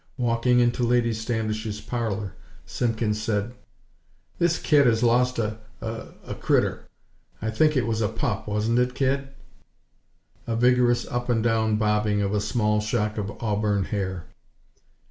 Walking 0.17 0.59
into 0.59 0.81
Lady 0.81 1.13
Standish's 1.13 1.79
parlor, 1.79 2.33
Simpkins 2.65 3.21
said: 3.21 3.53
"This 4.39 4.57
kid 4.57 4.87
has 4.87 5.03
lost 5.03 5.37
a 5.37 5.59
a 5.79 6.05
a 6.25 6.33
crittur; 6.33 6.87
I 7.39 7.51
think 7.51 7.77
it 7.77 7.85
was 7.85 8.01
a 8.01 8.07
pup, 8.07 8.47
wasn't 8.47 8.79
it, 8.79 8.95
kid?" 8.95 9.27
A 10.47 10.55
vigorous 10.55 11.05
up 11.09 11.29
and 11.29 11.43
down 11.43 11.75
bobbing 11.75 12.19
of 12.23 12.33
a 12.33 12.41
small 12.41 12.79
shock 12.79 13.19
of 13.19 13.29
auburn 13.43 13.83
hair. 13.83 14.25